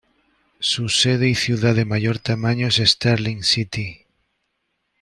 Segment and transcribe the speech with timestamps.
[0.57, 4.07] Su sede y ciudad de mayor tamaño es Sterling City.